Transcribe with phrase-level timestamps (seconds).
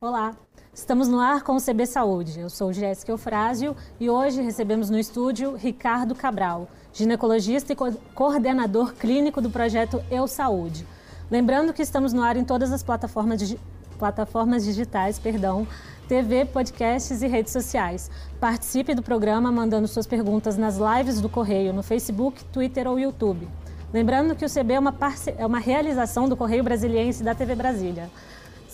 [0.00, 0.36] Olá,
[0.72, 2.38] estamos no ar com o CB Saúde.
[2.38, 8.94] Eu sou Jéssica Eufrásio e hoje recebemos no estúdio Ricardo Cabral, ginecologista e co coordenador
[8.94, 10.86] clínico do projeto Eu Saúde.
[11.28, 13.58] Lembrando que estamos no ar em todas as plataformas, digi
[13.98, 15.66] plataformas digitais, perdão,
[16.06, 18.08] TV, podcasts e redes sociais.
[18.38, 23.48] Participe do programa mandando suas perguntas nas lives do Correio no Facebook, Twitter ou YouTube.
[23.92, 24.94] Lembrando que o CB é uma,
[25.36, 28.08] é uma realização do Correio Brasiliense da TV Brasília.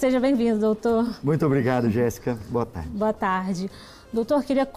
[0.05, 1.19] Seja bem-vindo, doutor.
[1.23, 2.39] Muito obrigado, Jéssica.
[2.51, 2.91] Boa tarde.
[2.91, 3.71] Boa tarde.
[4.13, 4.69] Doutor, queria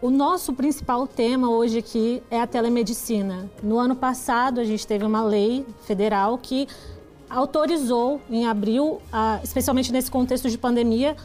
[0.00, 3.50] o nosso principal tema hoje aqui é a telemedicina.
[3.60, 6.68] No ano passado, a gente teve uma lei federal que
[7.28, 9.02] autorizou, em abril,
[9.42, 11.16] especialmente nesse contexto de pandemia,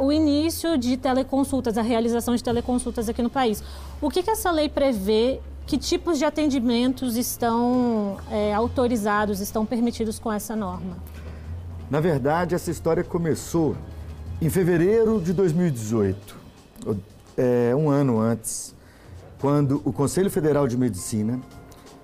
[0.00, 3.62] o início de teleconsultas, a realização de teleconsultas aqui no país.
[4.00, 10.18] O que, que essa lei prevê que tipos de atendimentos estão é, autorizados, estão permitidos
[10.18, 10.96] com essa norma?
[11.92, 13.76] Na verdade, essa história começou
[14.40, 16.36] em fevereiro de 2018,
[17.36, 18.74] é, um ano antes,
[19.38, 21.38] quando o Conselho Federal de Medicina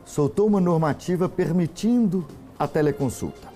[0.04, 2.26] soltou uma normativa permitindo
[2.58, 3.48] a teleconsulta.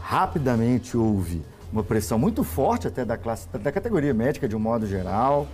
[0.00, 4.86] Rapidamente houve uma pressão muito forte até da classe da categoria médica de um modo
[4.86, 5.46] geral,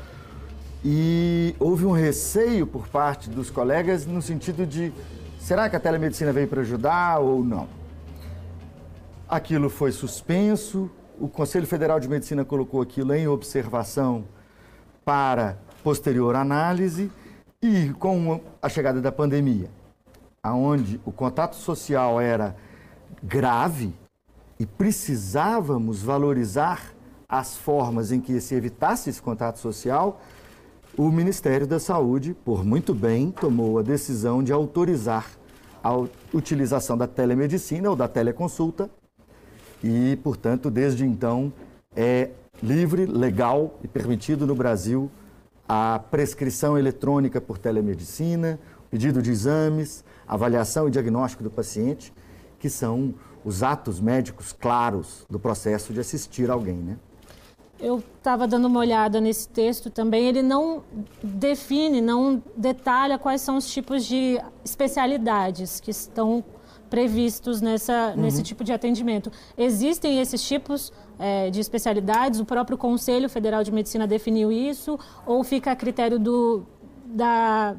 [0.84, 4.92] e houve um receio por parte dos colegas no sentido de
[5.40, 7.81] será que a telemedicina veio para ajudar ou não?
[9.32, 14.26] Aquilo foi suspenso, o Conselho Federal de Medicina colocou aquilo em observação
[15.06, 17.10] para posterior análise
[17.62, 19.70] e com a chegada da pandemia,
[20.42, 22.54] aonde o contato social era
[23.22, 23.94] grave
[24.60, 26.92] e precisávamos valorizar
[27.26, 30.20] as formas em que se evitasse esse contato social,
[30.94, 35.26] o Ministério da Saúde, por muito bem, tomou a decisão de autorizar
[35.82, 35.96] a
[36.34, 38.90] utilização da telemedicina ou da teleconsulta
[39.82, 41.52] e, portanto, desde então
[41.94, 42.30] é
[42.62, 45.10] livre, legal e permitido no Brasil
[45.68, 48.58] a prescrição eletrônica por telemedicina,
[48.90, 52.12] pedido de exames, avaliação e diagnóstico do paciente,
[52.58, 56.96] que são os atos médicos claros do processo de assistir alguém, né?
[57.82, 60.84] eu estava dando uma olhada nesse texto também, ele não
[61.20, 66.44] define, não detalha quais são os tipos de especialidades que estão
[66.92, 68.20] previstos nessa, uhum.
[68.20, 69.32] nesse tipo de atendimento.
[69.56, 72.38] Existem esses tipos é, de especialidades?
[72.38, 74.98] O próprio Conselho Federal de Medicina definiu isso?
[75.24, 76.66] Ou fica a critério do,
[77.06, 77.74] da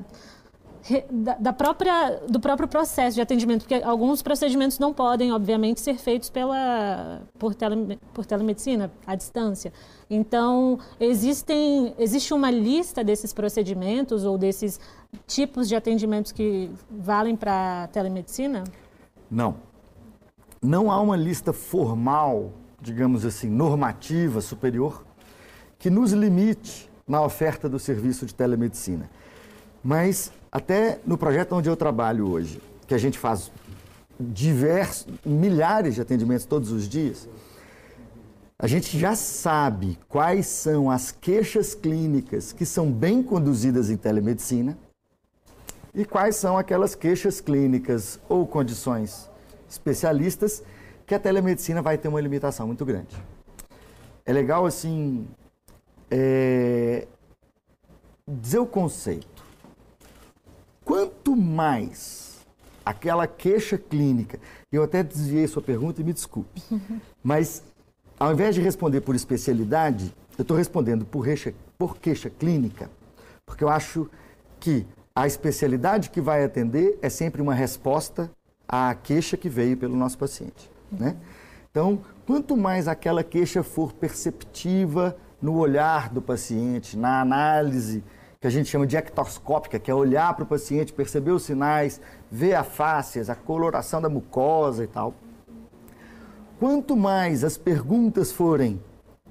[1.39, 6.29] da, própria, do próprio processo de atendimento, porque alguns procedimentos não podem, obviamente, ser feitos
[6.29, 9.71] pela, por, tele, por telemedicina, à distância.
[10.09, 14.77] Então, existem, existe uma lista desses procedimentos ou desses
[15.25, 18.65] tipos de atendimentos que valem para telemedicina?
[19.33, 19.55] Não.
[20.61, 25.03] Não há uma lista formal, digamos assim, normativa superior,
[25.79, 29.09] que nos limite na oferta do serviço de telemedicina.
[29.83, 33.51] Mas até no projeto onde eu trabalho hoje, que a gente faz
[34.19, 37.27] diversos, milhares de atendimentos todos os dias,
[38.59, 44.77] a gente já sabe quais são as queixas clínicas que são bem conduzidas em telemedicina
[45.93, 49.29] e quais são aquelas queixas clínicas ou condições
[49.69, 50.63] especialistas
[51.05, 53.15] que a telemedicina vai ter uma limitação muito grande.
[54.25, 55.27] É legal, assim,
[56.09, 57.07] é,
[58.27, 59.43] dizer o conceito.
[60.85, 62.45] Quanto mais
[62.85, 64.39] aquela queixa clínica,
[64.71, 66.61] eu até desviei sua pergunta e me desculpe,
[67.23, 67.63] mas
[68.19, 72.89] ao invés de responder por especialidade, eu estou respondendo por, queixa, por queixa clínica,
[73.45, 74.09] porque eu acho
[74.59, 78.31] que a especialidade que vai atender é sempre uma resposta
[78.67, 80.71] à queixa que veio pelo nosso paciente.
[80.91, 81.15] Né?
[81.69, 88.03] Então, quanto mais aquela queixa for perceptiva no olhar do paciente, na análise
[88.41, 92.01] que a gente chama de ectoscópica, que é olhar para o paciente, perceber os sinais,
[92.29, 95.13] ver a face, a coloração da mucosa e tal.
[96.59, 98.81] Quanto mais as perguntas forem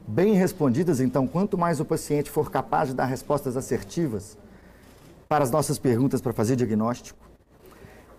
[0.07, 4.39] bem respondidas, então, quanto mais o paciente for capaz de dar respostas assertivas
[5.33, 7.19] para as nossas perguntas para fazer diagnóstico,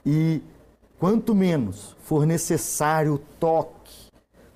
[0.04, 0.42] e
[0.98, 4.08] quanto menos for necessário o toque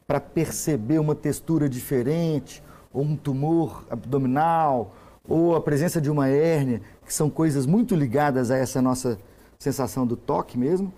[0.07, 4.95] para perceber uma textura diferente, ou um tumor abdominal,
[5.29, 9.19] ou a presença de uma hérnia, que são coisas muito ligadas a essa nossa
[9.59, 10.91] sensação do toque mesmo,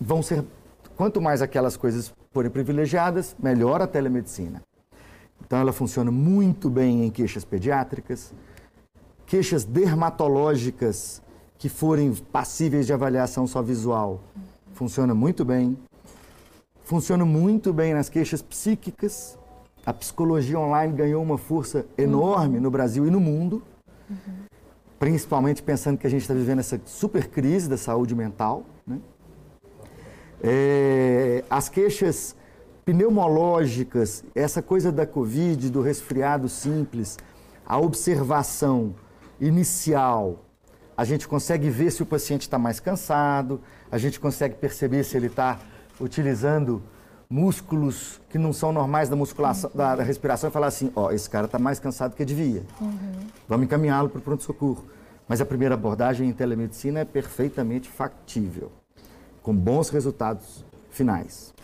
[0.00, 0.42] vão ser
[0.96, 4.62] quanto mais aquelas coisas forem privilegiadas, melhor a telemedicina.
[5.38, 8.32] Então ela funciona muito bem em queixas pediátricas,
[9.32, 11.22] queixas dermatológicas
[11.56, 14.20] que forem passíveis de avaliação só visual,
[14.74, 15.78] funciona muito bem.
[16.84, 19.38] funciona muito bem nas queixas psíquicas.
[19.86, 23.62] A psicologia online ganhou uma força enorme no Brasil e no mundo,
[24.98, 28.66] principalmente pensando que a gente está vivendo essa super crise da saúde mental.
[28.86, 28.98] Né?
[30.42, 32.36] É, as queixas
[32.84, 37.16] pneumológicas, essa coisa da Covid, do resfriado simples,
[37.64, 38.94] a observação
[39.42, 40.44] inicial,
[40.96, 43.60] a gente consegue ver se o paciente está mais cansado,
[43.90, 45.58] a gente consegue perceber se ele está
[46.00, 46.82] utilizando
[47.28, 49.76] músculos que não são normais da musculação, uhum.
[49.76, 52.62] da, da, respiração e falar assim, ó, oh, esse cara está mais cansado que devia.
[52.80, 53.12] Uhum.
[53.48, 54.84] Vamos encaminhá-lo para o pronto-socorro.
[55.26, 58.70] Mas a primeira abordagem em telemedicina é perfeitamente factível,
[59.42, 61.54] com bons resultados finais.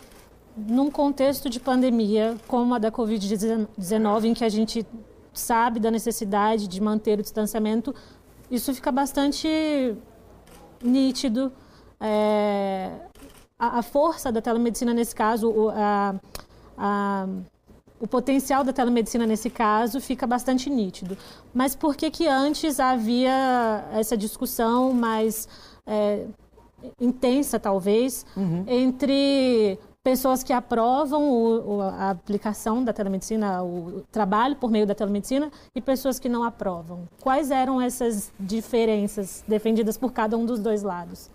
[0.57, 4.85] Num contexto de pandemia como a da Covid-19, em que a gente
[5.33, 7.93] sabe da necessidade de manter o distanciamento,
[8.49, 9.47] isso fica bastante
[10.81, 11.51] nítido.
[11.99, 12.91] É,
[13.57, 16.15] a, a, força da telemedicina nesse caso, o, a,
[16.77, 17.27] a,
[17.99, 21.17] o potencial da telemedicina nesse caso fica bastante nítido.
[21.53, 25.47] Mas por que que antes havia essa discussão mais
[25.85, 26.25] é,
[26.99, 28.63] intensa, talvez, uhum.
[28.67, 34.95] entre pessoas que aprovam o, o, a aplicação da telemedicina, o trabalho por meio da
[34.95, 37.07] telemedicina, e pessoas que não aprovam.
[37.21, 41.29] Quais eram essas diferenças defendidas por cada um dos dois lados?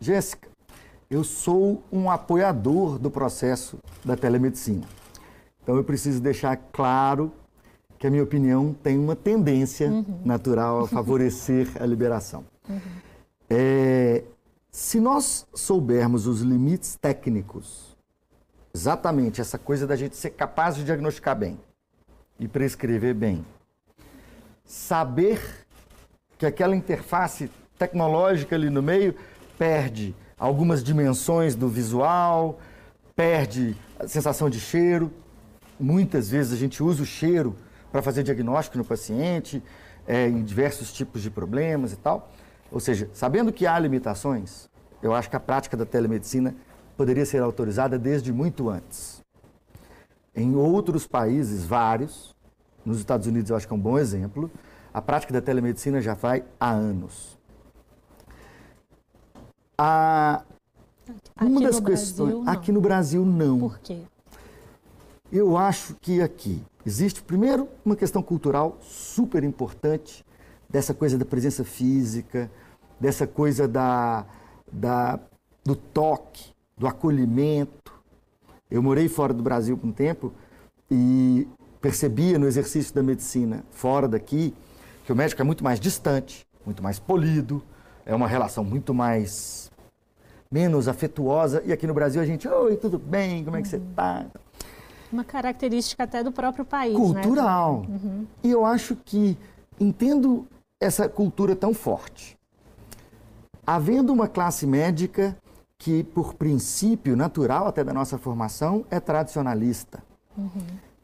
[0.00, 0.48] Jéssica,
[1.10, 4.86] eu sou um apoiador do processo da telemedicina.
[5.62, 7.32] Então eu preciso deixar claro
[7.98, 10.20] que a minha opinião tem uma tendência uhum.
[10.24, 12.44] natural a favorecer a liberação.
[12.68, 12.78] Uhum.
[13.50, 14.22] É,
[14.78, 17.96] se nós soubermos os limites técnicos,
[18.72, 21.58] exatamente essa coisa da gente ser capaz de diagnosticar bem
[22.38, 23.44] e prescrever bem,
[24.64, 25.66] saber
[26.38, 29.16] que aquela interface tecnológica ali no meio
[29.58, 32.60] perde algumas dimensões do visual,
[33.16, 35.12] perde a sensação de cheiro.
[35.78, 37.56] Muitas vezes a gente usa o cheiro
[37.90, 39.60] para fazer diagnóstico no paciente,
[40.06, 42.30] é, em diversos tipos de problemas e tal.
[42.70, 44.67] Ou seja, sabendo que há limitações,
[45.02, 46.54] eu acho que a prática da telemedicina
[46.96, 49.22] poderia ser autorizada desde muito antes.
[50.34, 52.34] Em outros países, vários,
[52.84, 54.50] nos Estados Unidos eu acho que é um bom exemplo,
[54.92, 57.38] a prática da telemedicina já vai há anos.
[59.76, 60.42] A,
[61.40, 62.34] uma das questões.
[62.34, 63.60] Brasil, aqui no Brasil, não.
[63.60, 64.00] Por quê?
[65.30, 70.24] Eu acho que aqui existe, primeiro, uma questão cultural super importante
[70.68, 72.50] dessa coisa da presença física,
[72.98, 74.26] dessa coisa da,
[74.72, 75.18] da,
[75.64, 77.92] do toque, do acolhimento.
[78.70, 80.32] Eu morei fora do Brasil por um tempo
[80.90, 81.46] e
[81.80, 84.54] percebia no exercício da medicina fora daqui
[85.04, 87.62] que o médico é muito mais distante, muito mais polido,
[88.04, 89.70] é uma relação muito mais
[90.50, 91.62] menos afetuosa.
[91.64, 93.44] E aqui no Brasil a gente, oi, tudo bem?
[93.44, 94.26] Como é que você está?
[95.10, 97.22] Uma característica até do próprio país, né?
[97.22, 97.86] Cultural.
[97.88, 98.00] Né?
[98.02, 98.26] Uhum.
[98.42, 99.38] E eu acho que
[99.80, 100.46] entendo
[100.80, 102.37] essa cultura tão forte.
[103.70, 105.36] Havendo uma classe médica
[105.76, 110.02] que, por princípio natural até da nossa formação, é tradicionalista
[110.38, 110.48] uhum.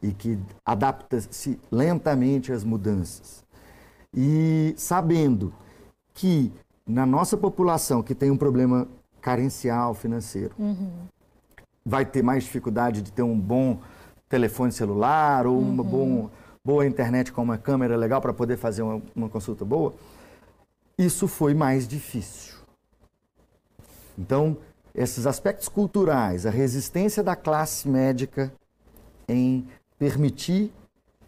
[0.02, 3.44] e que adapta-se lentamente às mudanças.
[4.14, 5.52] E sabendo
[6.14, 6.50] que
[6.87, 8.88] na nossa população que tem um problema
[9.20, 10.91] carencial financeiro, uhum.
[11.84, 13.79] vai ter mais dificuldade de ter um bom
[14.27, 15.91] telefone celular ou uma uhum.
[15.91, 16.31] bom,
[16.65, 19.93] boa internet com uma câmera legal para poder fazer uma, uma consulta boa,
[20.98, 22.55] isso foi mais difícil.
[24.19, 24.56] Então,
[24.94, 28.53] esses aspectos culturais, a resistência da classe médica
[29.29, 29.67] em
[29.98, 30.72] permitir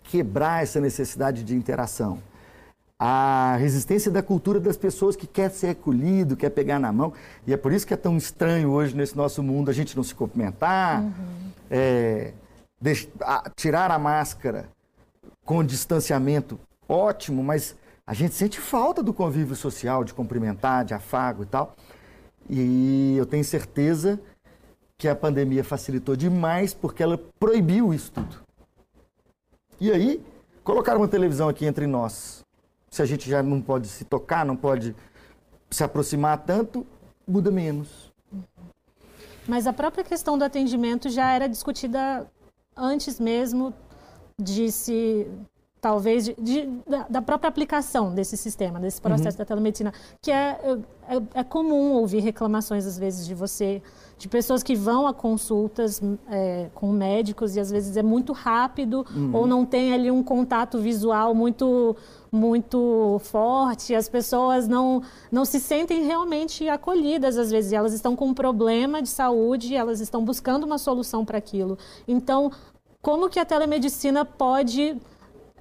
[0.05, 2.23] quebrar essa necessidade de interação,
[2.99, 7.13] a resistência da cultura das pessoas que quer ser acolhido, quer pegar na mão,
[7.47, 10.03] e é por isso que é tão estranho hoje nesse nosso mundo a gente não
[10.03, 11.13] se cumprimentar, uhum.
[11.71, 12.33] é,
[13.57, 14.69] tirar a máscara
[15.45, 16.59] com distanciamento,
[16.89, 21.75] ótimo, mas a gente sente falta do convívio social, de cumprimentar, de afago e tal.
[22.49, 24.21] E eu tenho certeza
[24.97, 28.47] que a pandemia facilitou demais porque ela proibiu isso tudo.
[29.81, 30.25] E aí,
[30.63, 32.45] colocaram uma televisão aqui entre nós.
[32.91, 34.95] Se a gente já não pode se tocar, não pode
[35.69, 36.87] se aproximar tanto,
[37.27, 38.13] muda menos.
[39.49, 42.27] Mas a própria questão do atendimento já era discutida
[42.77, 43.75] antes mesmo
[44.41, 45.27] de se
[45.87, 49.39] talvez, de, de, da, da, própria aplicação desse sistema, desse processo uhum.
[49.39, 50.59] da telemedicina, que é,
[51.09, 53.81] é, é, comum ouvir reclamações, às vezes, de você,
[54.19, 59.07] de pessoas que vão a consultas é, com médicos e, às vezes, é muito rápido
[59.15, 59.31] uhum.
[59.33, 61.95] ou não tem ali um contato visual muito
[62.33, 65.01] muito forte, as pessoas não,
[65.31, 70.01] não se sentem realmente acolhidas às vezes, elas estão com um problema de saúde, elas
[70.01, 71.79] estão buscando uma solução para aquilo.
[72.07, 72.51] Então,
[73.01, 75.01] como que a telemedicina pode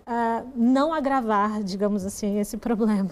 [0.07, 3.11] uh, não agravar, digamos assim, esse problema.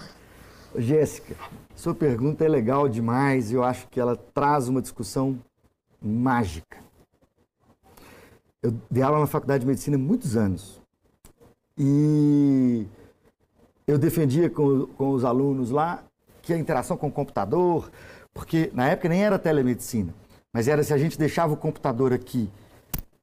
[0.76, 1.36] Jéssica,
[1.76, 5.40] sua pergunta é legal demais e eu acho que ela traz uma discussão
[6.02, 6.78] mágica.
[8.62, 10.82] Eu dei aula na faculdade de medicina há muitos anos
[11.78, 12.88] e
[13.86, 16.04] eu defendia com, com os alunos lá
[16.42, 17.92] que a interação com o computador,
[18.34, 20.14] porque na época nem era telemedicina,
[20.52, 22.50] mas era se a gente deixava o computador aqui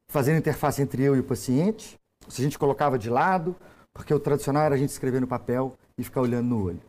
[0.09, 2.00] fazendo interface entre eu e o paciente,
[2.31, 3.55] se a gente colocava de lado,
[3.93, 6.81] porque o tradicional era a gente escrever no papel e ficar olhando no olho.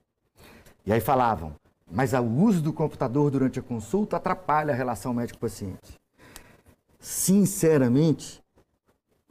[0.86, 1.54] E aí falavam,
[1.92, 6.00] mas o uso do computador durante a consulta atrapalha a relação médico-paciente.
[7.00, 8.42] Sinceramente,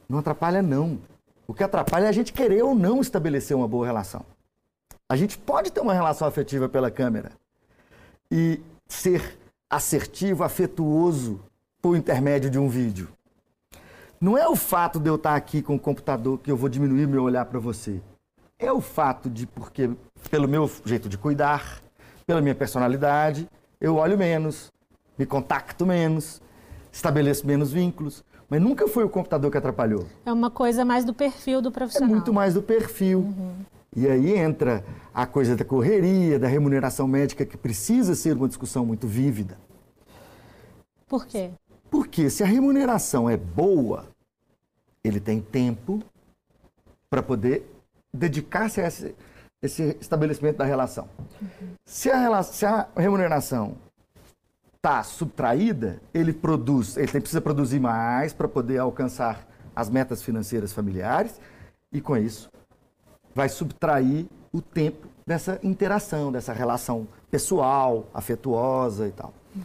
[0.07, 0.99] não atrapalha não.
[1.47, 4.25] O que atrapalha é a gente querer ou não estabelecer uma boa relação.
[5.09, 7.31] A gente pode ter uma relação afetiva pela câmera
[8.29, 9.37] e ser
[9.69, 11.39] assertivo, afetuoso
[11.81, 13.09] por intermédio de um vídeo.
[14.21, 17.07] Não é o fato de eu estar aqui com o computador que eu vou diminuir
[17.07, 17.99] meu olhar para você.
[18.59, 19.89] É o fato de, porque
[20.29, 21.81] pelo meu jeito de cuidar,
[22.27, 23.49] pela minha personalidade,
[23.79, 24.71] eu olho menos,
[25.17, 26.39] me contacto menos,
[26.91, 28.23] estabeleço menos vínculos.
[28.47, 30.05] Mas nunca foi o computador que atrapalhou.
[30.23, 32.07] É uma coisa mais do perfil do profissional.
[32.07, 33.21] É muito mais do perfil.
[33.21, 33.55] Uhum.
[33.95, 38.85] E aí entra a coisa da correria, da remuneração médica, que precisa ser uma discussão
[38.85, 39.57] muito vívida.
[41.07, 41.49] Por quê?
[41.89, 44.10] Porque se a remuneração é boa,
[45.03, 46.01] ele tem tempo
[47.09, 47.69] para poder
[48.13, 49.15] dedicar-se a esse,
[49.61, 51.07] esse, estabelecimento da relação.
[51.41, 51.73] Uhum.
[51.85, 53.75] Se, a, se a remuneração
[54.75, 61.39] está subtraída, ele produz, ele precisa produzir mais para poder alcançar as metas financeiras familiares
[61.91, 62.49] e com isso
[63.33, 69.33] vai subtrair o tempo dessa interação, dessa relação pessoal, afetuosa e tal.
[69.55, 69.61] Uhum.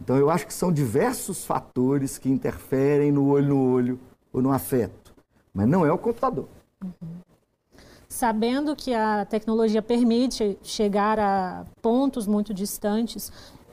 [0.00, 4.00] Então, eu acho que são diversos fatores que interferem no olho no olho
[4.38, 5.12] ou no afeto,
[5.52, 6.48] mas não é o computador.
[6.82, 7.18] Uhum.
[8.08, 13.30] Sabendo que a tecnologia permite chegar a pontos muito distantes,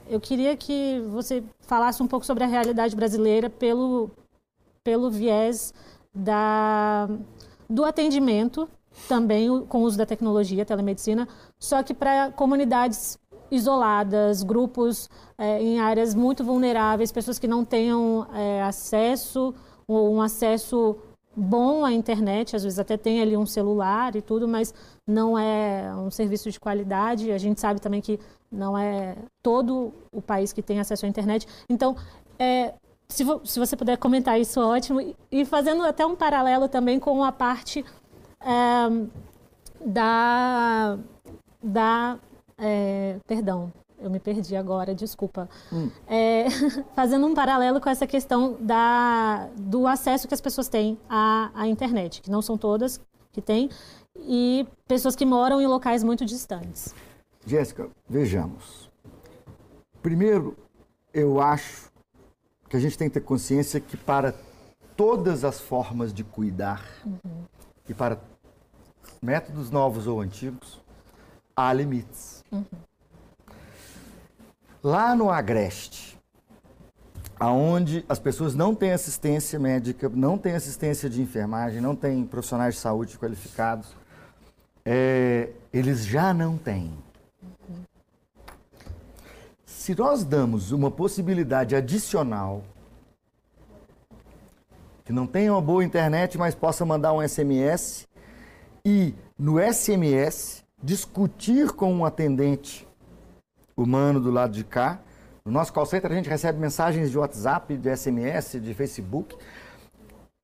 [0.10, 4.12] eu queria que você falasse um pouco sobre a realidade brasileira pelo,
[4.84, 5.74] pelo viés
[6.14, 7.08] da,
[7.70, 8.68] do atendimento,
[9.08, 13.18] também com o uso da tecnologia, telemedicina, só que para comunidades
[13.50, 19.54] isoladas, grupos é, em áreas muito vulneráveis, pessoas que não tenham é, acesso
[19.88, 20.98] um acesso
[21.36, 24.74] bom à internet, às vezes até tem ali um celular e tudo, mas
[25.06, 27.32] não é um serviço de qualidade.
[27.32, 28.20] A gente sabe também que
[28.52, 31.46] não é todo o país que tem acesso à internet.
[31.70, 31.96] Então,
[32.40, 32.74] é,
[33.10, 35.16] se, vo se, você puder comentar isso, ótimo.
[35.32, 37.84] E fazendo até um paralelo também com a parte
[38.40, 39.08] é,
[39.86, 40.98] da,
[41.62, 42.18] da
[42.58, 43.72] é, perdão,
[44.06, 45.50] eu me perdi agora, desculpa.
[45.72, 45.90] Hum.
[46.08, 46.46] É,
[46.96, 51.68] fazendo um paralelo com essa questão da, do acesso que as pessoas têm à, à
[51.68, 53.00] internet, que não são todas
[53.32, 53.70] que têm,
[54.18, 56.94] e pessoas que moram em locais muito distantes.
[57.46, 58.90] Jéssica, vejamos.
[60.02, 60.56] Primeiro,
[61.14, 61.92] eu acho
[62.70, 64.34] que a gente tem que ter consciência que para
[64.96, 67.44] todas as formas de cuidar uhum.
[67.88, 68.20] e para
[69.22, 70.82] métodos novos ou antigos,
[71.56, 72.44] há limites.
[72.52, 72.64] Uhum.
[74.86, 76.16] Lá no Agreste,
[77.40, 82.76] aonde as pessoas não têm assistência médica, não têm assistência de enfermagem, não têm profissionais
[82.76, 83.96] de saúde qualificados,
[84.86, 86.94] é, eles já não têm.
[89.66, 92.64] Se nós damos uma possibilidade adicional,
[95.04, 98.08] que não tenha uma boa internet, mas possa mandar um SMS
[98.86, 102.88] e no SMS discutir com um atendente
[103.76, 105.00] humano do lado de cá.
[105.44, 109.36] No nosso call center a gente recebe mensagens de WhatsApp, de SMS, de Facebook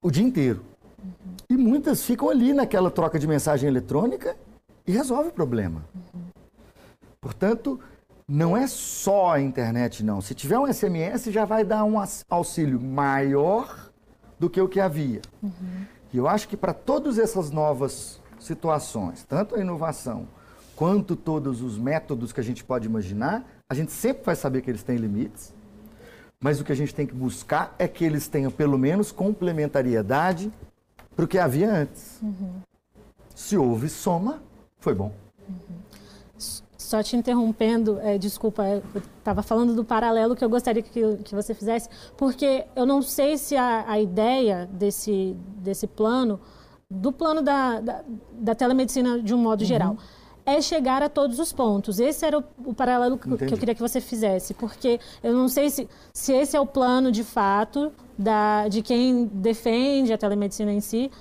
[0.04, 0.62] o dia inteiro.
[1.04, 1.36] Uhum.
[1.50, 4.36] E muitas ficam ali naquela troca de mensagem eletrônica
[4.86, 5.86] e resolve o problema.
[5.96, 6.22] Uhum.
[7.20, 7.80] Portanto,
[8.28, 10.22] não é só a internet, não.
[10.22, 11.96] Se tiver um SMS, já vai dar um
[12.30, 13.92] auxílio maior
[14.40, 15.22] do que o que havia.
[15.44, 15.86] Uhum.
[16.14, 20.28] E eu acho que para todas essas novas situações, tanto a inovação
[20.82, 24.72] quanto todos os métodos que a gente pode imaginar, a gente sempre vai saber que
[24.72, 25.54] eles têm limites,
[26.40, 30.52] mas o que a gente tem que buscar é que eles tenham pelo menos complementariedade
[31.16, 32.18] para o que havia antes.
[32.24, 32.54] Uhum.
[33.36, 34.42] Se houve soma,
[34.80, 35.14] foi bom.
[36.40, 38.82] Só te interrompendo, é, desculpa, eu
[39.20, 43.38] estava falando do paralelo que eu gostaria que, que você fizesse, porque eu não sei
[43.38, 46.40] se a, a ideia desse, desse plano,
[46.90, 49.68] do plano da, da, da telemedicina de um modo uhum.
[49.68, 49.98] geral,
[50.46, 52.00] é chegar a todos os pontos.
[52.00, 55.48] Esse era o, o paralelo que, que, eu queria que você fizesse, porque eu não
[55.48, 60.72] sei se, se esse é o plano de fato da, de quem defende a telemedicina
[60.72, 61.12] em si,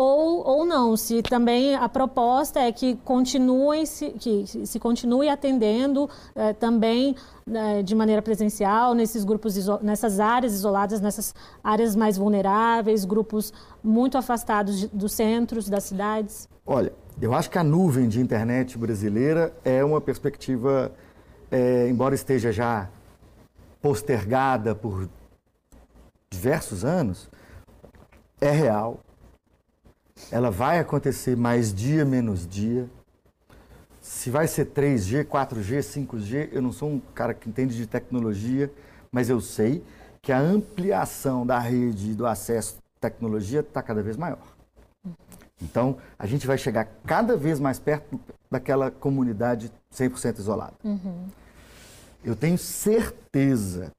[0.00, 6.08] ou, ou não, se também a proposta é que continuem se, que se continue atendendo
[6.36, 7.16] é, também
[7.52, 11.34] é, de maneira presencial nesses grupos nessas áreas isoladas, nessas
[11.64, 16.48] áreas mais vulneráveis, grupos muito afastados de, dos centros das cidades.
[16.64, 20.92] Olha, eu acho que a nuvem de internet brasileira é uma perspectiva,
[21.50, 22.88] é, embora esteja já
[23.80, 25.08] postergada por
[26.30, 27.30] diversos anos,
[28.40, 29.00] é real
[30.30, 32.88] ela vai acontecer mais dia menos dia.
[34.00, 38.70] Se vai ser 3G, 4G, 5G, eu não sou um cara que entende de tecnologia,
[39.12, 39.84] mas eu sei
[40.20, 44.57] que a ampliação da rede e do acesso à tecnologia está cada vez maior.
[45.60, 50.74] Então, a gente vai chegar cada vez mais perto daquela comunidade 100% isolada.
[50.84, 51.26] Uhum.
[52.24, 53.92] Eu tenho certeza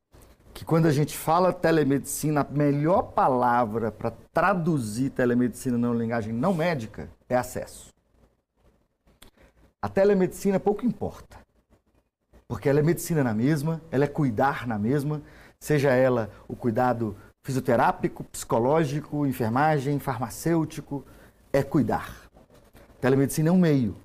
[0.54, 6.54] que quando a gente fala telemedicina, a melhor palavra para traduzir telemedicina na linguagem não
[6.54, 7.94] médica é acesso.
[9.82, 11.38] A telemedicina pouco importa,
[12.48, 15.22] porque ela é medicina na mesma, ela é cuidar na mesma,
[15.58, 21.06] seja ela o cuidado fisioterápico, psicológico, enfermagem, farmacêutico,
[21.52, 22.30] é cuidar.
[23.02, 23.96] Telemedicina é um meio.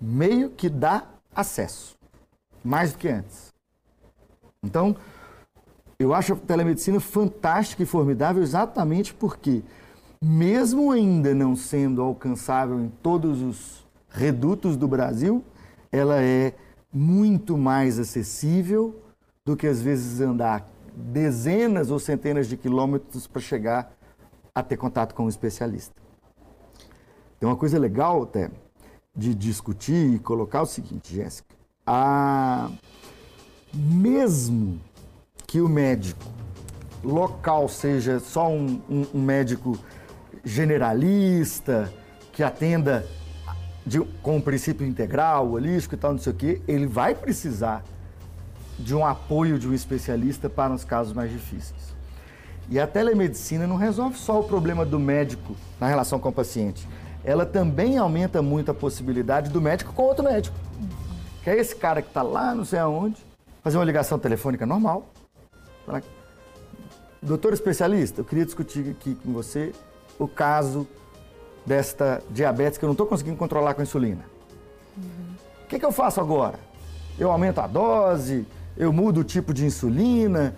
[0.00, 1.96] Meio que dá acesso,
[2.64, 3.48] mais do que antes.
[4.62, 4.96] Então,
[5.98, 9.62] eu acho a telemedicina fantástica e formidável exatamente porque,
[10.22, 15.44] mesmo ainda não sendo alcançável em todos os redutos do Brasil,
[15.92, 16.54] ela é
[16.92, 19.00] muito mais acessível
[19.46, 23.92] do que às vezes andar dezenas ou centenas de quilômetros para chegar
[24.60, 25.94] a ter contato com um especialista.
[27.38, 28.50] Tem uma coisa legal até
[29.14, 31.54] de discutir e colocar o seguinte, Jéssica.
[31.86, 32.70] A
[33.72, 34.80] mesmo
[35.46, 36.24] que o médico
[37.02, 39.78] local seja só um, um, um médico
[40.44, 41.92] generalista,
[42.32, 43.06] que atenda
[43.84, 47.82] de, com o princípio integral, holístico e tal, não sei o quê, ele vai precisar
[48.78, 51.89] de um apoio de um especialista para os casos mais difíceis.
[52.70, 56.88] E a telemedicina não resolve só o problema do médico na relação com o paciente.
[57.24, 60.56] Ela também aumenta muito a possibilidade do médico com outro médico.
[61.42, 63.16] Que é esse cara que está lá, não sei aonde,
[63.60, 65.10] fazer uma ligação telefônica normal.
[65.84, 66.02] Falar,
[67.20, 69.72] doutor especialista, eu queria discutir aqui com você
[70.16, 70.86] o caso
[71.66, 74.24] desta diabetes que eu não estou conseguindo controlar com insulina.
[74.96, 75.34] O uhum.
[75.68, 76.58] que, que eu faço agora?
[77.18, 80.54] Eu aumento a dose, eu mudo o tipo de insulina,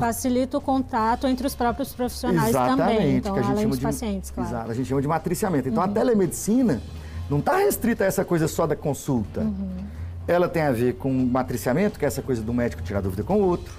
[0.00, 3.76] Facilita o contato entre os próprios profissionais Exatamente, também, então, que a gente além chama
[3.76, 4.50] de, pacientes, claro.
[4.50, 5.68] Exato, a gente chama de matriciamento.
[5.68, 5.90] Então, uhum.
[5.90, 6.80] a telemedicina
[7.28, 9.40] não está restrita a essa coisa só da consulta.
[9.40, 9.84] Uhum.
[10.28, 13.40] Ela tem a ver com matriciamento, que é essa coisa do médico tirar dúvida com
[13.40, 13.72] o outro.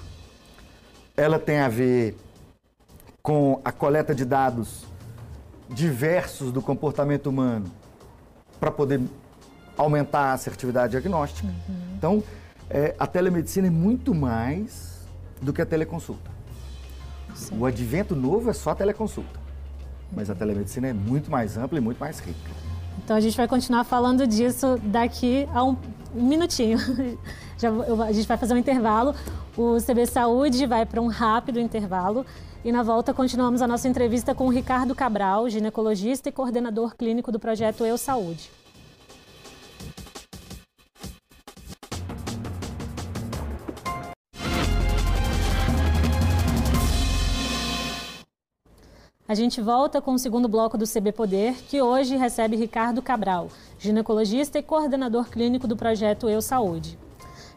[1.16, 2.16] Ela tem a ver
[3.22, 4.86] com a coleta de dados
[5.68, 7.66] diversos do comportamento humano
[8.58, 9.00] para poder
[9.76, 11.46] aumentar a assertividade diagnóstica.
[11.46, 11.94] Uhum.
[11.96, 12.22] Então,
[12.70, 14.97] é, a telemedicina é muito mais
[15.40, 16.30] do que a teleconsulta.
[17.34, 17.58] Sim.
[17.58, 19.40] O advento novo é só a teleconsulta,
[20.12, 22.50] mas a telemedicina é muito mais ampla e muito mais rica.
[23.04, 25.76] Então a gente vai continuar falando disso daqui a um,
[26.14, 26.78] um minutinho.
[27.56, 29.14] Já, eu, a gente vai fazer um intervalo.
[29.56, 32.26] O CB Saúde vai para um rápido intervalo.
[32.64, 37.32] E na volta continuamos a nossa entrevista com o Ricardo Cabral, ginecologista e coordenador clínico
[37.32, 38.50] do projeto Eu Saúde.
[49.28, 53.48] A gente volta com o segundo bloco do CB Poder, que hoje recebe Ricardo Cabral,
[53.78, 56.98] ginecologista e coordenador clínico do projeto Eu Saúde.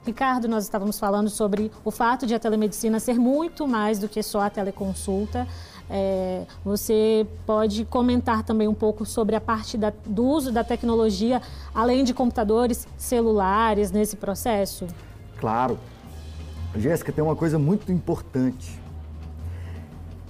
[0.06, 4.22] Ricardo, nós estávamos falando sobre o fato de a telemedicina ser muito mais do que
[4.22, 5.48] só a teleconsulta.
[5.90, 11.42] É, você pode comentar também um pouco sobre a parte da, do uso da tecnologia,
[11.74, 14.88] além de computadores celulares, nesse processo?
[15.40, 15.80] Claro.
[16.76, 18.81] Jéssica, tem uma coisa muito importante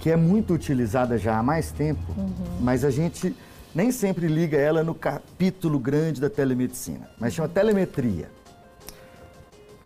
[0.02, 2.58] que é muito utilizada já há mais tempo, uhum.
[2.60, 3.36] mas a gente
[3.72, 8.28] nem sempre liga ela no capítulo grande da telemedicina, mas chama telemetria.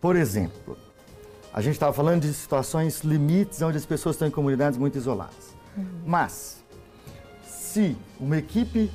[0.01, 0.75] Por exemplo,
[1.53, 5.55] a gente estava falando de situações limites onde as pessoas estão em comunidades muito isoladas.
[5.77, 5.85] Uhum.
[6.03, 6.63] Mas,
[7.47, 8.89] se uma equipe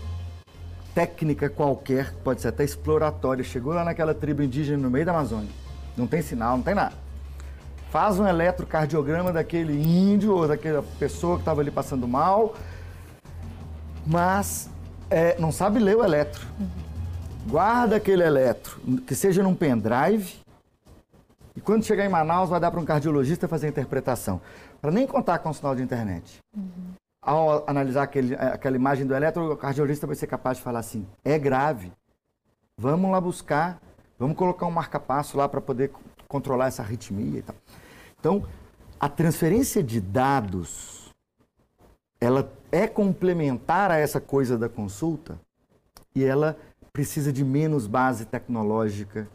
[0.93, 5.51] técnica qualquer, pode ser até exploratória, chegou lá naquela tribo indígena no meio da Amazônia,
[5.97, 6.97] não tem sinal, não tem nada.
[7.93, 12.55] Faz um eletrocardiograma daquele índio ou daquela pessoa que estava ali passando mal,
[14.07, 14.71] mas
[15.11, 16.47] é, não sabe ler o eletro.
[17.47, 20.41] Guarda aquele eletro, que seja num pendrive,
[21.55, 24.41] e quando chegar em Manaus vai dar para um cardiologista fazer a interpretação.
[24.81, 26.39] Para nem contar com o sinal de internet.
[26.57, 26.95] Uhum.
[27.21, 31.07] Ao analisar aquele, aquela imagem do eletro, o cardiologista vai ser capaz de falar assim:
[31.23, 31.93] é grave.
[32.79, 33.79] Vamos lá buscar,
[34.19, 35.91] vamos colocar um marca-passo lá para poder
[36.27, 37.55] controlar essa arritmia e tal.
[38.23, 38.45] Então,
[39.01, 41.11] a transferência de dados,
[42.21, 45.41] ela é complementar a essa coisa da consulta
[46.15, 46.57] e ela
[46.93, 49.29] precisa de menos base tecnológica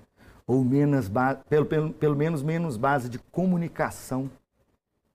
[0.48, 4.32] ou menos base, pelo, pelo, pelo menos menos base de comunicação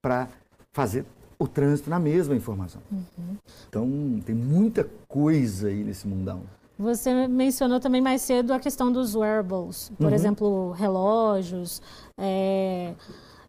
[0.02, 0.28] para
[0.70, 1.06] fazer
[1.38, 2.82] o trânsito na mesma informação.
[2.92, 3.36] Uhum.
[3.70, 6.42] Então, tem muita coisa aí nesse mundão.
[6.78, 10.14] Você mencionou também mais cedo a questão dos wearables, por uhum.
[10.14, 11.80] exemplo, relógios,
[12.18, 12.92] é,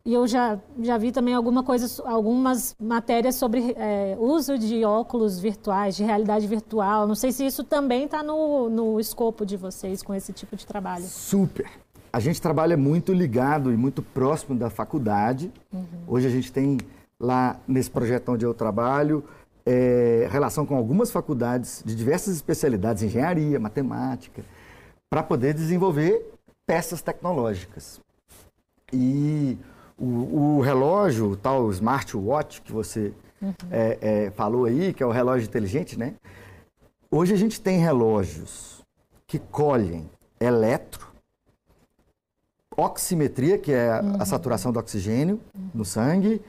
[0.06, 5.40] e eu já, já vi também alguma coisa, algumas matérias sobre é, uso de óculos
[5.40, 7.08] virtuais, de realidade virtual.
[7.08, 10.66] Não sei se isso também está no, no escopo de vocês com esse tipo de
[10.68, 11.06] trabalho.
[11.06, 11.70] Super.
[12.12, 15.50] A gente trabalha muito ligado e muito próximo da faculdade.
[15.72, 15.86] Uhum.
[16.06, 16.78] Hoje a gente tem
[17.18, 19.24] lá nesse projeto onde eu trabalho
[19.66, 24.44] é, relação com algumas faculdades de diversas especialidades, engenharia, matemática,
[25.10, 26.34] para poder desenvolver
[26.66, 28.02] peças tecnológicas.
[28.92, 29.58] E
[29.98, 33.54] o, o relógio, o tal smartwatch que você uhum.
[33.72, 36.16] é, é, falou aí, que é o relógio inteligente, né?
[37.10, 38.84] Hoje a gente tem relógios
[39.28, 41.08] que colhem eletro,
[42.76, 44.16] oximetria, que é uhum.
[44.20, 45.70] a saturação do oxigênio uhum.
[45.74, 46.42] no sangue,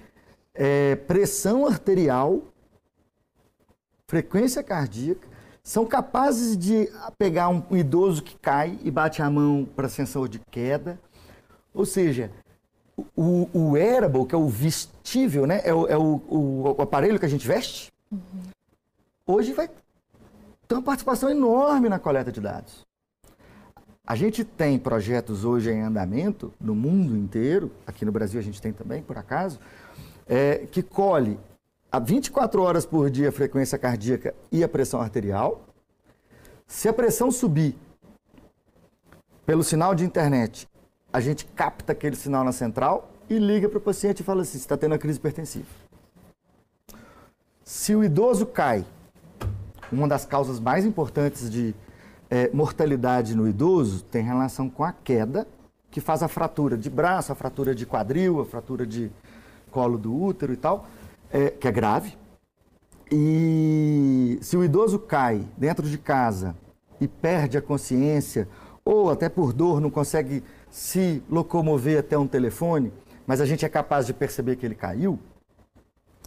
[0.55, 2.43] é, pressão arterial,
[4.07, 5.29] frequência cardíaca,
[5.63, 10.39] são capazes de pegar um idoso que cai e bate a mão para sensor de
[10.39, 11.01] queda.
[11.73, 12.31] Ou seja,
[13.17, 15.61] o, o wearable, que é o vestível, né?
[15.65, 18.21] É o, é o, o, o aparelho que a gente veste, uhum.
[19.27, 19.69] hoje vai
[20.69, 22.85] ter uma participação enorme na coleta de dados.
[24.07, 28.61] A gente tem projetos hoje em andamento no mundo inteiro, aqui no Brasil a gente
[28.61, 29.59] tem também, por acaso,
[30.27, 31.39] é, que colhe
[31.91, 35.65] a 24 horas por dia a frequência cardíaca e a pressão arterial.
[36.67, 37.77] Se a pressão subir
[39.47, 40.69] pelo sinal de internet
[41.15, 44.59] a gente capta aquele sinal na central e liga para o paciente e fala assim:
[44.59, 45.69] está tendo uma crise hipertensiva.
[47.65, 48.85] Se o idoso cai,
[49.93, 51.73] uma das causas mais importantes de
[52.29, 55.47] é, mortalidade no idoso tem relação com a queda,
[55.89, 59.09] que faz a fratura de braço, a fratura de quadril, a fratura de
[59.71, 60.85] colo do útero e tal,
[61.31, 62.19] é, que é grave.
[63.13, 66.57] E se o idoso cai dentro de casa
[67.01, 68.49] e perde a consciência,
[68.85, 70.43] ou até por dor não consegue
[70.75, 72.93] se locomover até um telefone,
[73.25, 75.21] mas a gente é capaz de perceber que ele caiu,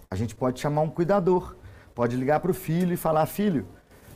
[0.10, 1.54] a gente pode chamar um cuidador,
[1.94, 3.66] pode ligar para o filho e falar: filho,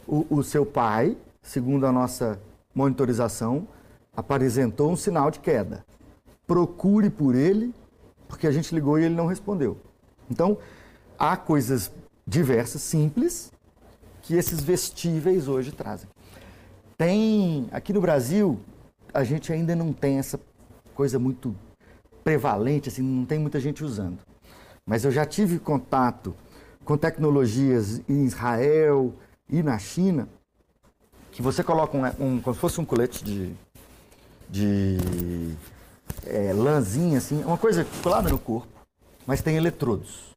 [0.07, 2.39] o, o seu pai, segundo a nossa
[2.73, 3.67] monitorização,
[4.15, 5.85] apresentou um sinal de queda.
[6.47, 7.75] Procure por ele,
[8.29, 9.77] porque a gente ligou e ele não respondeu.
[10.29, 10.57] Então,
[11.19, 11.91] há coisas
[12.25, 13.51] diversas, simples,
[14.21, 16.09] que esses vestíveis hoje trazem.
[16.97, 18.61] Tem, aqui no Brasil,
[19.13, 20.39] a gente ainda não tem essa
[20.93, 21.55] coisa muito
[22.23, 24.19] prevalente, assim, não tem muita gente usando.
[24.85, 26.35] Mas eu já tive contato
[26.83, 29.13] com tecnologias em Israel
[29.49, 30.27] e na China,
[31.31, 33.53] que você coloca um, um como se fosse um colete de,
[34.49, 34.97] de
[36.25, 38.67] é, lãzinha, assim, uma coisa colada no corpo,
[39.25, 40.31] mas tem eletrodos.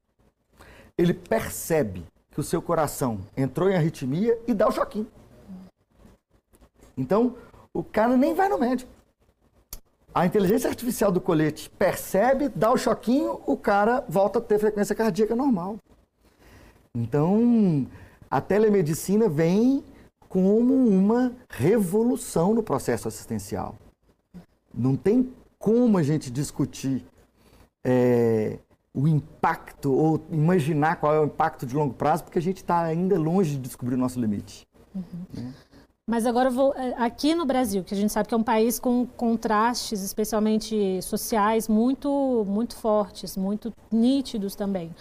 [0.97, 5.09] Ele percebe que o seu coração entrou em arritmia e dá o choquinho.
[6.97, 7.37] Então,
[7.75, 8.91] o cara nem vai no médico.
[10.15, 14.95] A inteligência artificial do colete percebe, dá o choquinho, o cara volta a ter frequência
[14.95, 15.77] cardíaca normal.
[16.95, 17.85] Então,
[18.31, 19.83] a telemedicina vem
[20.29, 23.75] como uma revolução no processo assistencial.
[24.73, 27.05] Não tem como a gente discutir
[27.85, 28.59] é,
[28.95, 32.83] o impacto ou imaginar qual é o impacto de longo prazo, porque a gente está
[32.83, 34.65] ainda longe de descobrir o nosso limite.
[34.95, 35.03] Uhum.
[35.33, 35.53] Né?
[36.07, 38.79] Mas agora vou é, aqui no Brasil, que a gente sabe que é um país
[38.79, 44.95] com contrastes, especialmente sociais, muito muito fortes, muito nítidos também.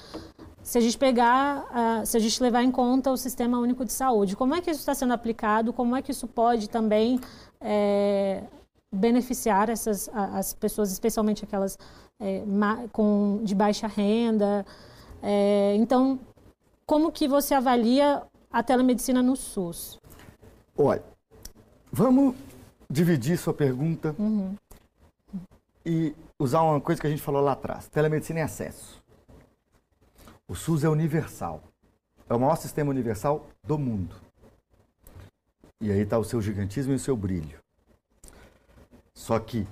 [0.61, 3.91] Se a gente pegar, uh, se a gente levar em conta o Sistema Único de
[3.91, 5.73] Saúde, como é que isso está sendo aplicado?
[5.73, 7.19] Como é que isso pode também
[7.59, 8.43] é,
[8.89, 11.77] beneficiar essas as pessoas, especialmente aquelas
[12.17, 12.43] é,
[12.93, 14.65] com de baixa renda?
[15.21, 16.17] É, então,
[16.85, 19.99] como que você avalia a telemedicina no SUS?
[20.75, 21.03] Olha,
[21.91, 22.35] vamos
[22.89, 24.57] dividir sua pergunta uhum.
[25.85, 29.01] e usar uma coisa que a gente falou lá atrás: telemedicina e acesso.
[30.47, 31.61] O SUS é universal.
[32.27, 34.15] É o maior sistema universal do mundo.
[35.79, 37.59] E aí está o seu gigantismo e o seu brilho.
[39.13, 39.67] Só que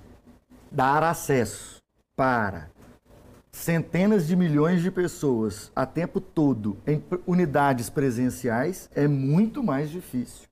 [0.70, 1.82] dar acesso
[2.16, 2.70] para
[3.52, 10.51] centenas de milhões de pessoas a tempo todo em unidades presenciais é muito mais difícil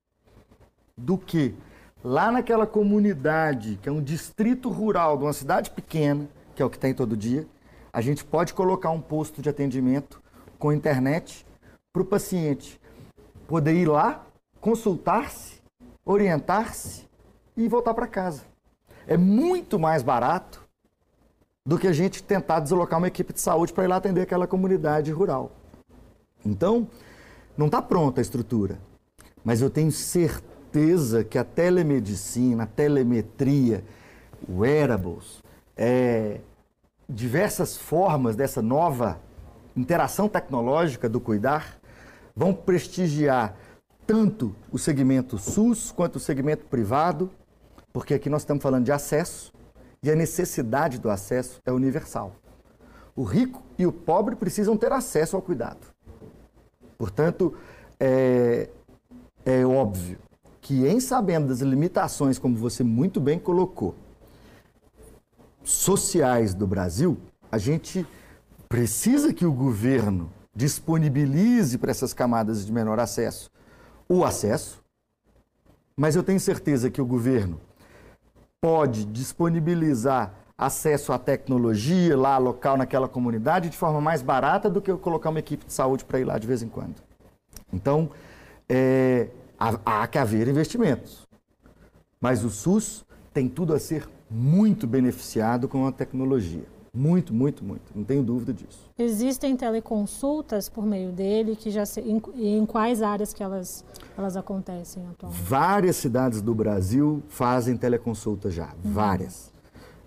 [0.99, 1.55] do que
[2.03, 6.69] lá naquela comunidade, que é um distrito rural de uma cidade pequena, que é o
[6.69, 7.47] que tem todo dia,
[7.91, 10.21] a gente pode colocar um posto de atendimento
[10.57, 11.45] com internet
[11.91, 12.79] para o paciente
[13.47, 14.25] poder ir lá,
[14.61, 15.61] consultar-se,
[16.05, 17.07] orientar-se
[17.57, 18.43] e voltar para casa.
[19.07, 20.67] É muito mais barato
[21.65, 24.45] do que a gente tentar deslocar uma equipe de saúde para ir lá atender aquela
[24.45, 25.51] comunidade rural.
[26.45, 26.87] Então,
[27.57, 28.79] não está pronta a estrutura,
[29.43, 30.58] mas eu tenho certeza
[31.29, 33.83] que a telemedicina, a telemetria,
[34.47, 35.43] wearables,
[35.75, 36.39] é,
[37.07, 39.19] diversas formas dessa nova
[39.75, 41.79] interação tecnológica do cuidar
[42.35, 43.55] vão prestigiar
[44.05, 47.31] tanto o segmento SUS quanto o segmento privado,
[47.91, 49.51] porque aqui nós estamos falando de acesso
[50.03, 52.35] e a necessidade do acesso é universal.
[53.15, 55.87] O rico e o pobre precisam ter acesso ao cuidado.
[56.97, 57.55] Portanto,
[57.99, 58.69] é,
[59.45, 60.17] é óbvio
[60.61, 63.95] que, em sabendo das limitações, como você muito bem colocou,
[65.63, 67.17] sociais do Brasil,
[67.51, 68.05] a gente
[68.67, 73.49] precisa que o governo disponibilize para essas camadas de menor acesso
[74.09, 74.81] o acesso,
[75.95, 77.61] mas eu tenho certeza que o governo
[78.59, 84.89] pode disponibilizar acesso à tecnologia lá local naquela comunidade de forma mais barata do que
[84.89, 86.95] eu colocar uma equipe de saúde para ir lá de vez em quando.
[87.71, 88.09] Então,
[88.67, 91.27] é, há, há que haver investimentos.
[92.21, 96.65] Mas o SUS tem tudo a ser muito beneficiado com a tecnologia.
[96.93, 97.91] Muito, muito, muito.
[97.95, 98.89] Não tenho dúvida disso.
[98.97, 103.85] Existem teleconsultas por meio dele que já se, em, em quais áreas que elas,
[104.17, 105.41] elas acontecem atualmente?
[105.43, 108.91] Várias cidades do Brasil fazem teleconsulta já, uhum.
[108.91, 109.53] várias.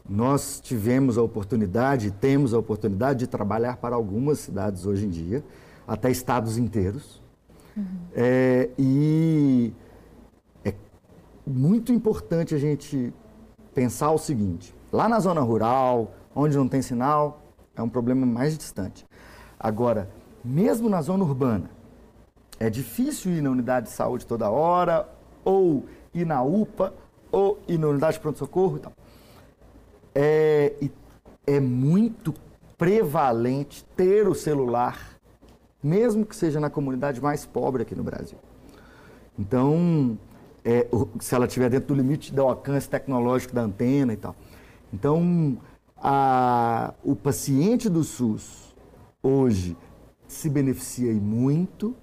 [0.08, 5.44] Nós tivemos a oportunidade, temos a oportunidade de trabalhar para algumas cidades hoje em dia,
[5.86, 7.22] até estados inteiros.
[7.76, 7.84] Uhum.
[8.14, 9.72] É, e
[10.64, 10.74] é
[11.46, 13.12] muito importante a gente
[13.74, 17.42] pensar o seguinte: lá na zona rural, Onde não tem sinal,
[17.76, 19.06] é um problema mais distante.
[19.58, 20.08] Agora,
[20.42, 21.70] mesmo na zona urbana,
[22.58, 25.08] é difícil ir na unidade de saúde toda hora,
[25.44, 26.94] ou ir na UPA,
[27.30, 28.92] ou ir na unidade de pronto-socorro e tal.
[30.14, 30.74] É,
[31.46, 32.32] é muito
[32.78, 35.18] prevalente ter o celular,
[35.82, 38.38] mesmo que seja na comunidade mais pobre aqui no Brasil.
[39.38, 40.18] Então,
[40.64, 40.86] é,
[41.20, 44.36] se ela estiver dentro do limite do alcance tecnológico da antena e tal.
[44.92, 45.58] Então,
[45.96, 48.74] a, o paciente do SUS
[49.22, 49.76] hoje
[50.28, 51.94] se beneficia muito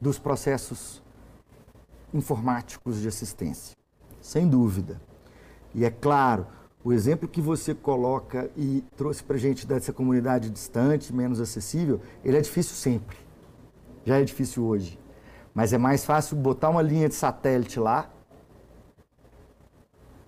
[0.00, 1.02] dos processos
[2.12, 3.76] informáticos de assistência,
[4.20, 5.00] sem dúvida.
[5.74, 6.46] E é claro,
[6.84, 12.36] o exemplo que você coloca e trouxe para gente dessa comunidade distante, menos acessível, ele
[12.36, 13.16] é difícil sempre.
[14.04, 14.98] Já é difícil hoje.
[15.54, 18.10] Mas é mais fácil botar uma linha de satélite lá,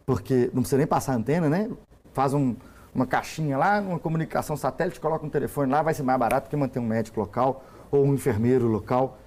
[0.06, 1.70] porque não precisa nem passar antena, né?
[2.12, 2.54] Faz um,
[2.94, 6.56] uma caixinha lá, uma comunicação satélite, coloca um telefone lá, vai ser mais barato que
[6.56, 9.18] manter um médico local ou um enfermeiro local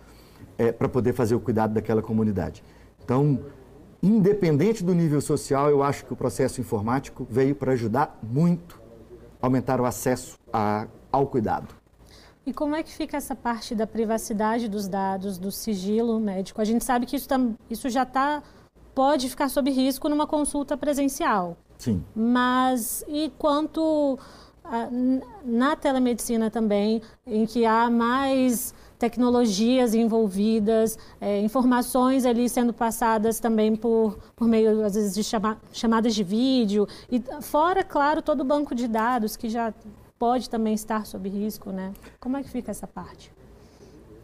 [0.58, 2.64] é, para poder fazer o cuidado daquela comunidade.
[3.04, 3.40] Então,
[4.08, 8.80] independente do nível social, eu acho que o processo informático veio para ajudar muito
[9.42, 11.76] a aumentar o acesso a, ao cuidado.
[12.46, 16.62] E como é que fica essa parte da privacidade dos dados, do sigilo médico?
[16.62, 17.40] A gente sabe que isso, tá,
[17.70, 18.42] isso já está
[18.96, 21.56] pode ficar sob risco numa consulta presencial.
[21.78, 22.04] Sim.
[22.16, 24.18] Mas e quanto
[24.64, 24.88] a,
[25.46, 33.76] na telemedicina também, em que há mais tecnologias envolvidas, é, informações ali sendo passadas também
[33.76, 38.44] por, por meio, às vezes, de chama, chamadas de vídeo, e fora, claro, todo o
[38.44, 39.74] banco de dados que já
[40.18, 41.94] pode também estar sob risco, né?
[42.20, 43.32] Como é que fica essa parte?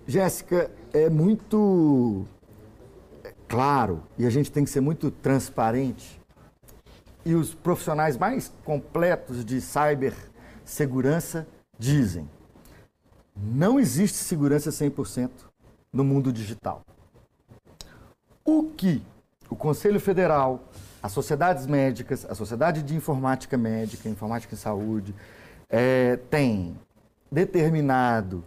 [0.08, 2.26] Jéssica, é muito
[3.48, 6.20] claro e a gente tem que ser muito transparente
[7.26, 11.48] e os profissionais mais completos de cibersegurança
[11.80, 12.30] dizem:
[13.36, 15.30] não existe segurança 100%
[15.92, 16.84] no mundo digital.
[18.46, 19.02] O que
[19.50, 20.64] o Conselho Federal,
[21.02, 25.14] as sociedades médicas, a Sociedade de Informática Médica, Informática em Saúde,
[25.70, 26.78] é, tem
[27.32, 28.44] determinado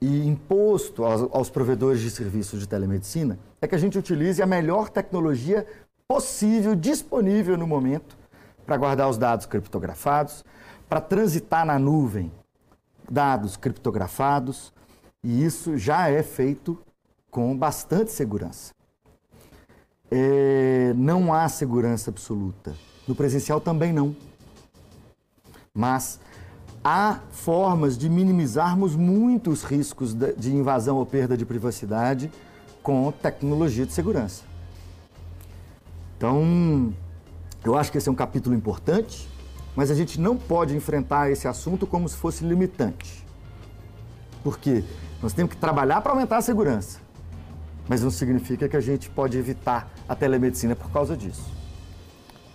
[0.00, 4.46] e imposto aos, aos provedores de serviços de telemedicina é que a gente utilize a
[4.46, 5.66] melhor tecnologia
[6.08, 8.16] possível, disponível no momento,
[8.66, 10.44] para guardar os dados criptografados,
[10.88, 12.32] para transitar na nuvem
[13.12, 14.72] dados criptografados,
[15.22, 16.78] e isso já é feito
[17.30, 18.72] com bastante segurança.
[20.10, 22.74] É, não há segurança absoluta.
[23.06, 24.16] No presencial também não.
[25.74, 26.18] Mas
[26.82, 32.32] há formas de minimizarmos muitos riscos de invasão ou perda de privacidade
[32.82, 34.42] com tecnologia de segurança.
[36.16, 36.94] Então,
[37.62, 39.28] eu acho que esse é um capítulo importante,
[39.74, 43.24] mas a gente não pode enfrentar esse assunto como se fosse limitante.
[44.42, 44.84] Porque
[45.22, 46.98] nós temos que trabalhar para aumentar a segurança,
[47.88, 51.50] mas não significa que a gente pode evitar a telemedicina por causa disso.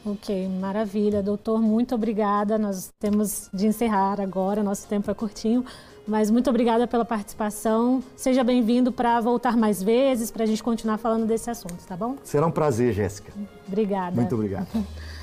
[0.05, 1.21] Ok, maravilha.
[1.21, 2.57] Doutor, muito obrigada.
[2.57, 5.65] Nós temos de encerrar agora, nosso tempo é curtinho,
[6.07, 8.01] mas muito obrigada pela participação.
[8.15, 12.15] Seja bem-vindo para voltar mais vezes, para a gente continuar falando desse assunto, tá bom?
[12.23, 13.33] Será um prazer, Jéssica.
[13.67, 14.15] Obrigada.
[14.15, 14.67] Muito obrigado.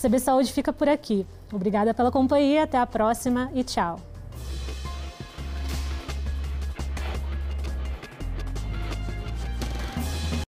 [0.00, 1.26] CB Saúde fica por aqui.
[1.52, 4.07] Obrigada pela companhia, até a próxima e tchau.